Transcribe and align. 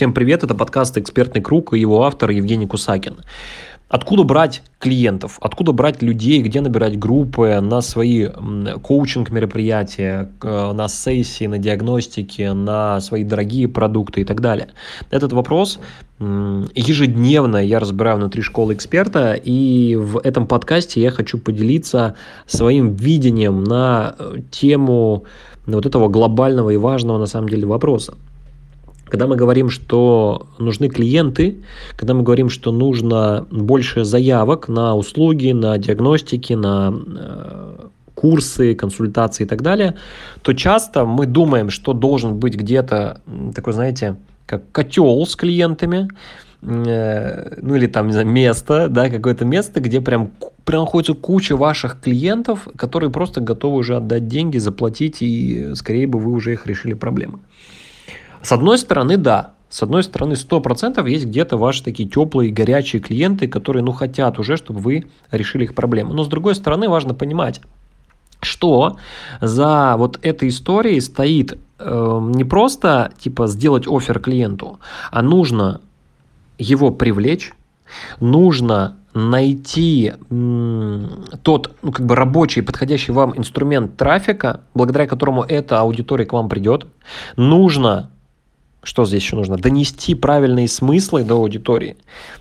Всем 0.00 0.14
привет, 0.14 0.42
это 0.42 0.54
подкаст 0.54 0.96
«Экспертный 0.96 1.42
круг» 1.42 1.74
и 1.74 1.78
его 1.78 2.04
автор 2.04 2.30
Евгений 2.30 2.66
Кусакин. 2.66 3.18
Откуда 3.90 4.22
брать 4.22 4.62
клиентов, 4.78 5.36
откуда 5.42 5.72
брать 5.72 6.00
людей, 6.00 6.40
где 6.40 6.62
набирать 6.62 6.98
группы 6.98 7.60
на 7.60 7.82
свои 7.82 8.28
коучинг-мероприятия, 8.82 10.30
на 10.42 10.88
сессии, 10.88 11.44
на 11.44 11.58
диагностики, 11.58 12.50
на 12.50 12.98
свои 13.02 13.24
дорогие 13.24 13.68
продукты 13.68 14.22
и 14.22 14.24
так 14.24 14.40
далее. 14.40 14.68
Этот 15.10 15.34
вопрос 15.34 15.78
ежедневно 16.18 17.58
я 17.58 17.78
разбираю 17.78 18.16
внутри 18.16 18.40
школы 18.40 18.72
эксперта, 18.72 19.34
и 19.34 19.96
в 19.96 20.16
этом 20.20 20.46
подкасте 20.46 21.02
я 21.02 21.10
хочу 21.10 21.36
поделиться 21.36 22.14
своим 22.46 22.94
видением 22.94 23.64
на 23.64 24.14
э, 24.18 24.36
тему 24.50 25.24
вот 25.66 25.84
этого 25.84 26.08
глобального 26.08 26.70
и 26.70 26.78
важного 26.78 27.18
на 27.18 27.26
самом 27.26 27.50
деле 27.50 27.66
вопроса. 27.66 28.14
Когда 29.10 29.26
мы 29.26 29.34
говорим, 29.34 29.70
что 29.70 30.46
нужны 30.58 30.88
клиенты, 30.88 31.56
когда 31.96 32.14
мы 32.14 32.22
говорим, 32.22 32.48
что 32.48 32.70
нужно 32.70 33.46
больше 33.50 34.04
заявок 34.04 34.68
на 34.68 34.94
услуги, 34.94 35.50
на 35.50 35.76
диагностики, 35.78 36.52
на 36.52 36.94
э, 36.94 37.88
курсы, 38.14 38.74
консультации 38.76 39.44
и 39.44 39.46
так 39.46 39.62
далее, 39.62 39.96
то 40.42 40.52
часто 40.52 41.04
мы 41.04 41.26
думаем, 41.26 41.70
что 41.70 41.92
должен 41.92 42.38
быть 42.38 42.54
где-то 42.54 43.20
такой, 43.52 43.72
знаете, 43.72 44.16
как 44.46 44.70
котел 44.70 45.26
с 45.26 45.34
клиентами, 45.34 46.08
э, 46.62 47.54
ну 47.60 47.74
или 47.74 47.88
там, 47.88 48.06
не 48.06 48.12
знаю, 48.12 48.28
место, 48.28 48.88
да, 48.88 49.10
какое-то 49.10 49.44
место, 49.44 49.80
где 49.80 50.00
прям, 50.00 50.30
прям 50.64 50.82
находится 50.82 51.14
куча 51.14 51.56
ваших 51.56 52.00
клиентов, 52.00 52.68
которые 52.76 53.10
просто 53.10 53.40
готовы 53.40 53.78
уже 53.78 53.96
отдать 53.96 54.28
деньги, 54.28 54.58
заплатить, 54.58 55.16
и 55.20 55.74
скорее 55.74 56.06
бы 56.06 56.20
вы 56.20 56.30
уже 56.30 56.52
их 56.52 56.68
решили 56.68 56.94
проблемы. 56.94 57.40
С 58.42 58.52
одной 58.52 58.78
стороны, 58.78 59.16
да. 59.16 59.52
С 59.68 59.82
одной 59.82 60.02
стороны, 60.02 60.32
100% 60.32 61.08
есть 61.08 61.26
где-то 61.26 61.56
ваши 61.56 61.84
такие 61.84 62.08
теплые, 62.08 62.50
горячие 62.50 63.00
клиенты, 63.00 63.46
которые, 63.46 63.84
ну, 63.84 63.92
хотят 63.92 64.38
уже, 64.38 64.56
чтобы 64.56 64.80
вы 64.80 65.06
решили 65.30 65.64
их 65.64 65.74
проблему. 65.74 66.12
Но 66.12 66.24
с 66.24 66.28
другой 66.28 66.56
стороны, 66.56 66.88
важно 66.88 67.14
понимать, 67.14 67.60
что 68.42 68.96
за 69.40 69.94
вот 69.96 70.18
этой 70.22 70.48
историей 70.48 71.00
стоит 71.00 71.58
э, 71.78 72.20
не 72.34 72.44
просто, 72.44 73.12
типа, 73.20 73.46
сделать 73.46 73.86
офер 73.86 74.18
клиенту, 74.18 74.80
а 75.12 75.22
нужно 75.22 75.80
его 76.58 76.90
привлечь, 76.90 77.52
нужно 78.18 78.96
найти 79.14 80.12
тот, 81.42 81.72
ну, 81.82 81.92
как 81.92 82.06
бы 82.06 82.14
рабочий, 82.14 82.62
подходящий 82.62 83.12
вам 83.12 83.36
инструмент 83.36 83.96
трафика, 83.96 84.60
благодаря 84.74 85.06
которому 85.06 85.42
эта 85.42 85.80
аудитория 85.80 86.26
к 86.26 86.32
вам 86.32 86.48
придет. 86.48 86.86
Нужно 87.36 88.10
что 88.82 89.04
здесь 89.04 89.22
еще 89.22 89.36
нужно? 89.36 89.56
Донести 89.56 90.14
правильные 90.14 90.68
смыслы 90.68 91.24
до 91.24 91.34
аудитории. 91.36 91.96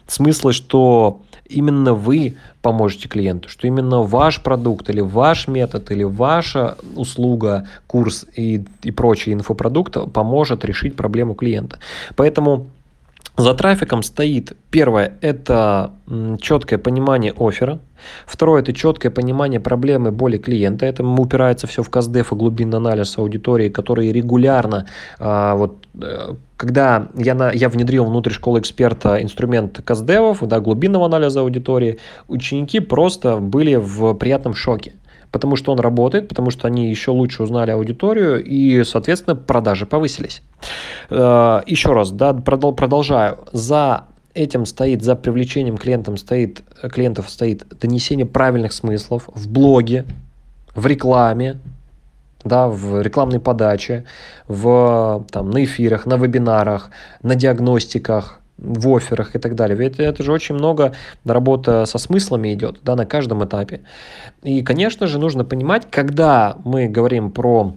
Смыслы, 0.07 0.53
что 0.53 1.21
именно 1.45 1.93
вы 1.93 2.37
поможете 2.61 3.07
клиенту, 3.09 3.49
что 3.49 3.67
именно 3.67 4.03
ваш 4.03 4.41
продукт 4.41 4.89
или 4.89 5.01
ваш 5.01 5.47
метод 5.47 5.91
или 5.91 6.03
ваша 6.03 6.77
услуга, 6.95 7.67
курс 7.87 8.25
и, 8.35 8.63
и 8.83 8.91
прочий 8.91 9.33
инфопродукт 9.33 9.97
поможет 10.13 10.63
решить 10.63 10.95
проблему 10.95 11.33
клиента. 11.33 11.79
Поэтому 12.15 12.69
за 13.39 13.53
трафиком 13.53 14.03
стоит, 14.03 14.53
первое, 14.69 15.13
это 15.21 15.93
четкое 16.41 16.77
понимание 16.77 17.33
оффера, 17.37 17.79
второе, 18.25 18.61
это 18.61 18.73
четкое 18.73 19.11
понимание 19.11 19.59
проблемы, 19.59 20.11
боли 20.11 20.37
клиента, 20.37 20.85
это 20.85 21.03
упирается 21.03 21.67
все 21.67 21.83
в 21.83 21.89
КАЗДЕФ 21.89 22.33
и 22.33 22.35
глубинный 22.35 22.77
анализ 22.77 23.17
аудитории, 23.17 23.69
которые 23.69 24.11
регулярно, 24.11 24.87
а, 25.19 25.55
вот, 25.55 25.87
э, 26.01 26.35
когда 26.57 27.07
я, 27.15 27.35
на, 27.35 27.51
я 27.51 27.69
внедрил 27.69 28.05
внутрь 28.05 28.31
школы 28.31 28.59
эксперта 28.59 29.21
инструмент 29.21 29.81
КАЗДЕВов, 29.83 30.45
да, 30.47 30.59
глубинного 30.59 31.05
анализа 31.05 31.39
аудитории, 31.39 31.99
ученики 32.27 32.81
просто 32.81 33.37
были 33.37 33.75
в 33.75 34.15
приятном 34.15 34.53
шоке 34.53 34.93
потому 35.31 35.55
что 35.55 35.71
он 35.71 35.79
работает, 35.79 36.27
потому 36.27 36.51
что 36.51 36.67
они 36.67 36.89
еще 36.89 37.11
лучше 37.11 37.43
узнали 37.43 37.71
аудиторию 37.71 38.43
и, 38.43 38.83
соответственно, 38.83 39.35
продажи 39.35 39.85
повысились. 39.85 40.41
Э, 41.09 41.61
еще 41.65 41.93
раз, 41.93 42.11
да, 42.11 42.33
продолжаю. 42.33 43.39
За 43.51 44.05
этим 44.33 44.65
стоит, 44.65 45.03
за 45.03 45.15
привлечением 45.15 45.77
клиентам 45.77 46.17
стоит, 46.17 46.61
клиентов 46.91 47.29
стоит 47.29 47.67
донесение 47.79 48.25
правильных 48.25 48.73
смыслов 48.73 49.29
в 49.33 49.49
блоге, 49.49 50.05
в 50.75 50.85
рекламе, 50.85 51.59
да, 52.43 52.67
в 52.67 53.01
рекламной 53.01 53.39
подаче, 53.39 54.05
в, 54.47 55.25
там, 55.31 55.49
на 55.51 55.63
эфирах, 55.63 56.05
на 56.05 56.17
вебинарах, 56.17 56.89
на 57.21 57.35
диагностиках, 57.35 58.39
в 58.61 58.95
офферах 58.95 59.35
и 59.35 59.39
так 59.39 59.55
далее. 59.55 59.77
Ведь 59.77 59.99
это 59.99 60.23
же 60.23 60.31
очень 60.31 60.55
много 60.55 60.93
работа 61.25 61.85
со 61.85 61.97
смыслами 61.97 62.53
идет, 62.53 62.79
да, 62.83 62.95
на 62.95 63.05
каждом 63.05 63.43
этапе. 63.43 63.81
И, 64.43 64.61
конечно 64.61 65.07
же, 65.07 65.19
нужно 65.19 65.45
понимать, 65.45 65.87
когда 65.89 66.57
мы 66.63 66.87
говорим 66.87 67.31
про 67.31 67.73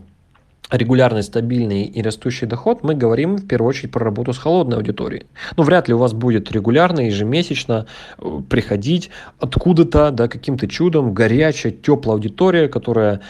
регулярный, 0.73 1.23
стабильный 1.23 1.85
и 1.85 2.03
растущий 2.03 2.47
доход, 2.47 2.83
мы 2.83 2.95
говорим 2.95 3.37
в 3.37 3.47
первую 3.47 3.69
очередь 3.69 3.93
про 3.93 4.05
работу 4.05 4.33
с 4.33 4.39
холодной 4.39 4.79
аудиторией. 4.79 5.27
Ну, 5.57 5.65
вряд 5.65 5.89
ли 5.89 5.95
у 5.95 5.99
вас 5.99 6.15
будет 6.15 6.51
регулярно, 6.51 7.01
ежемесячно 7.01 7.87
э, 8.19 8.41
приходить 8.49 9.11
откуда-то, 9.39 10.11
да, 10.11 10.29
каким-то 10.29 10.67
чудом 10.67 11.13
горячая, 11.13 11.73
теплая 11.73 12.17
аудитория, 12.17 12.69
которая 12.69 13.21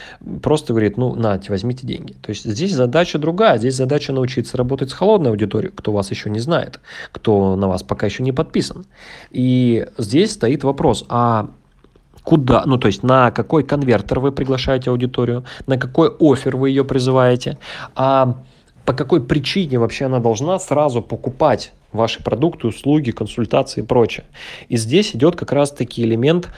просто 0.42 0.72
говорит, 0.72 0.96
ну, 0.96 1.14
нате, 1.14 1.50
возьмите 1.50 1.86
деньги. 1.86 2.12
То 2.12 2.30
есть 2.30 2.44
здесь 2.44 2.72
задача 2.72 3.18
другая, 3.18 3.58
здесь 3.58 3.74
задача 3.74 4.12
научиться 4.12 4.56
работать 4.56 4.90
с 4.90 4.92
холодной 4.92 5.30
аудиторией, 5.30 5.72
кто 5.74 5.92
вас 5.92 6.10
еще 6.10 6.30
не 6.30 6.38
знает, 6.38 6.80
кто 7.10 7.56
на 7.56 7.68
вас 7.68 7.82
пока 7.82 8.06
еще 8.06 8.22
не 8.22 8.32
подписан. 8.32 8.86
И 9.30 9.86
здесь 9.98 10.32
стоит 10.32 10.62
вопрос, 10.62 11.04
а 11.08 11.50
куда, 12.24 12.64
ну 12.66 12.78
то 12.78 12.86
есть 12.86 13.02
на 13.02 13.30
какой 13.30 13.64
конвертер 13.64 14.20
вы 14.20 14.32
приглашаете 14.32 14.90
аудиторию, 14.90 15.44
на 15.66 15.78
какой 15.78 16.10
офер 16.20 16.56
вы 16.56 16.70
ее 16.70 16.84
призываете, 16.84 17.58
а 17.94 18.36
по 18.84 18.92
какой 18.92 19.22
причине 19.22 19.78
вообще 19.78 20.06
она 20.06 20.18
должна 20.18 20.58
сразу 20.58 21.02
покупать 21.02 21.72
ваши 21.92 22.22
продукты, 22.22 22.66
услуги, 22.66 23.10
консультации 23.10 23.82
и 23.82 23.84
прочее. 23.84 24.24
И 24.68 24.76
здесь 24.76 25.14
идет 25.14 25.36
как 25.36 25.52
раз-таки 25.52 26.02
элемент 26.02 26.48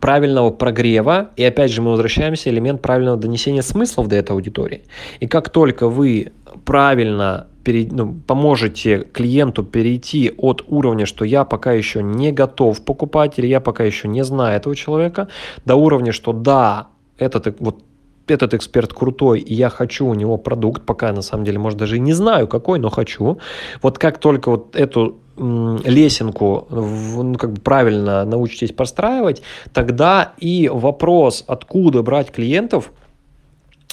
правильного 0.00 0.50
прогрева, 0.50 1.30
и 1.36 1.44
опять 1.44 1.70
же 1.70 1.80
мы 1.80 1.92
возвращаемся, 1.92 2.50
элемент 2.50 2.82
правильного 2.82 3.16
донесения 3.16 3.62
смыслов 3.62 4.08
до 4.08 4.16
этой 4.16 4.32
аудитории. 4.32 4.82
И 5.20 5.26
как 5.26 5.50
только 5.50 5.88
вы 5.88 6.32
правильно 6.64 7.46
пере, 7.62 7.88
ну, 7.90 8.14
поможете 8.26 9.00
клиенту 9.12 9.62
перейти 9.62 10.32
от 10.36 10.64
уровня, 10.66 11.06
что 11.06 11.24
я 11.24 11.44
пока 11.44 11.72
еще 11.72 12.02
не 12.02 12.32
готов 12.32 12.84
покупать, 12.84 13.38
или 13.38 13.46
я 13.46 13.60
пока 13.60 13.84
еще 13.84 14.08
не 14.08 14.24
знаю 14.24 14.56
этого 14.56 14.74
человека, 14.76 15.28
до 15.64 15.76
уровня, 15.76 16.12
что 16.12 16.32
да, 16.32 16.88
этот 17.18 17.60
вот 17.60 17.82
этот 18.26 18.54
эксперт 18.54 18.92
крутой, 18.92 19.40
и 19.40 19.54
я 19.54 19.68
хочу 19.70 20.06
у 20.06 20.14
него 20.14 20.38
продукт, 20.38 20.84
пока 20.86 21.12
на 21.12 21.22
самом 21.22 21.44
деле, 21.44 21.58
может, 21.58 21.78
даже 21.78 21.96
и 21.96 22.00
не 22.00 22.12
знаю 22.12 22.46
какой, 22.46 22.78
но 22.78 22.88
хочу. 22.88 23.38
Вот 23.82 23.98
как 23.98 24.18
только 24.18 24.50
вот 24.50 24.76
эту 24.76 25.18
лесенку 25.36 26.66
ну, 26.70 27.34
как 27.36 27.52
бы 27.54 27.60
правильно 27.60 28.24
научитесь 28.24 28.72
простраивать, 28.72 29.42
тогда 29.72 30.34
и 30.38 30.68
вопрос, 30.68 31.44
откуда 31.46 32.02
брать 32.02 32.30
клиентов, 32.30 32.92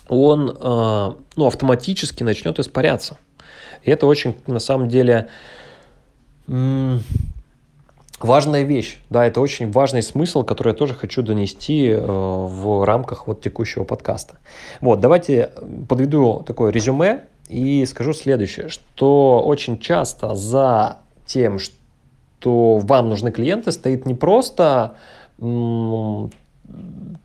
он 0.10 0.50
э, 0.50 1.14
ну, 1.36 1.46
автоматически 1.46 2.24
начнет 2.24 2.60
испаряться. 2.60 3.18
И 3.88 3.90
это 3.90 4.06
очень, 4.06 4.36
на 4.48 4.60
самом 4.60 4.90
деле, 4.90 5.30
важная 8.20 8.64
вещь. 8.64 9.00
Да, 9.10 9.26
это 9.26 9.40
очень 9.40 9.72
важный 9.72 10.04
смысл, 10.04 10.44
который 10.44 10.70
я 10.70 10.74
тоже 10.74 10.94
хочу 10.94 11.22
донести 11.22 11.88
э, 11.88 11.98
в 12.00 12.86
рамках 12.86 13.28
вот 13.28 13.42
текущего 13.42 13.86
подкаста. 13.86 14.40
Вот, 14.82 15.00
давайте 15.00 15.52
подведу 15.88 16.44
такое 16.46 16.72
резюме 16.74 17.28
и 17.48 17.86
скажу 17.86 18.12
следующее, 18.12 18.68
что 18.68 19.42
очень 19.46 19.80
часто 19.80 20.36
за 20.36 20.98
тем, 21.26 21.58
что 21.58 22.80
вам 22.80 23.08
нужны 23.08 23.32
клиенты, 23.32 23.72
стоит 23.72 24.06
не 24.06 24.16
просто 24.16 24.96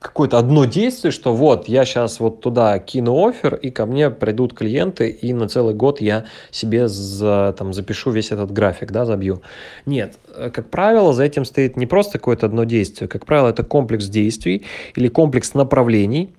какое-то 0.02 0.38
одно 0.38 0.64
действие, 0.64 1.12
что 1.12 1.34
вот 1.34 1.68
я 1.68 1.84
сейчас 1.84 2.20
вот 2.20 2.40
туда 2.40 2.78
кину 2.78 3.26
офер, 3.26 3.54
и 3.54 3.70
ко 3.70 3.86
мне 3.86 4.10
придут 4.10 4.52
клиенты, 4.52 5.08
и 5.08 5.32
на 5.32 5.48
целый 5.48 5.74
год 5.74 6.00
я 6.00 6.24
себе 6.50 6.88
за, 6.88 7.54
там, 7.56 7.72
запишу 7.72 8.10
весь 8.10 8.32
этот 8.32 8.52
график, 8.52 8.90
да, 8.90 9.04
забью. 9.04 9.42
Нет, 9.86 10.18
э, 10.34 10.50
как 10.50 10.68
правило, 10.68 11.12
за 11.12 11.24
этим 11.24 11.44
стоит 11.44 11.76
не 11.76 11.86
просто 11.86 12.18
какое-то 12.18 12.46
одно 12.46 12.64
действие, 12.64 13.08
как 13.08 13.24
правило, 13.24 13.48
это 13.48 13.62
комплекс 13.62 14.06
действий 14.06 14.64
или 14.96 15.08
комплекс 15.08 15.54
направлений, 15.54 16.34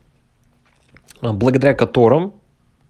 а, 1.21 1.33
благодаря 1.33 1.73
которым 1.73 2.33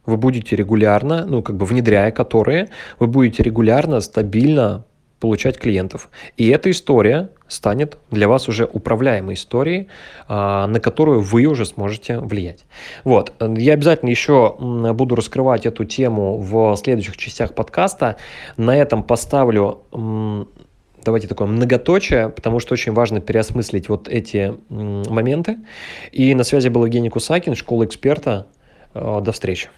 вы 0.06 0.18
будете 0.18 0.56
регулярно, 0.56 1.26
ну, 1.26 1.42
как 1.42 1.56
бы 1.56 1.66
внедряя 1.66 2.12
которые, 2.12 2.70
вы 3.00 3.08
будете 3.08 3.44
регулярно, 3.44 4.02
стабильно 4.02 4.84
получать 5.24 5.58
клиентов. 5.58 6.10
И 6.36 6.50
эта 6.50 6.70
история 6.70 7.30
станет 7.48 7.98
для 8.12 8.28
вас 8.28 8.50
уже 8.50 8.66
управляемой 8.66 9.36
историей, 9.36 9.88
а, 10.28 10.68
на 10.68 10.82
которую 10.82 11.22
вы 11.22 11.46
уже 11.46 11.66
сможете 11.66 12.20
влиять. 12.20 12.66
Вот. 13.06 13.32
Я 13.40 13.72
обязательно 13.72 14.10
еще 14.10 14.58
буду 14.94 15.16
раскрывать 15.16 15.66
эту 15.66 15.86
тему 15.86 16.40
в 16.40 16.76
следующих 16.76 17.16
частях 17.16 17.56
подкаста. 17.56 18.18
На 18.58 18.76
этом 18.76 19.02
поставлю 19.02 19.84
давайте 21.06 21.30
такое 21.30 21.48
многоточие, 21.48 22.28
потому 22.28 22.60
что 22.60 22.74
очень 22.74 22.92
важно 22.92 23.22
переосмыслить 23.22 23.88
вот 23.88 24.10
эти 24.10 24.54
моменты. 24.68 25.60
И 26.12 26.36
на 26.36 26.44
связи 26.44 26.68
был 26.68 26.84
Евгений 26.84 27.10
Кусакин, 27.10 27.56
школа 27.56 27.86
эксперта. 27.86 28.48
Э, 28.94 29.22
до 29.22 29.32
встречи. 29.32 29.70